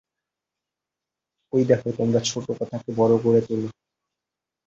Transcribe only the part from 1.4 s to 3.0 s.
ঐ দেখো, তোমরা ছোটো কথাকে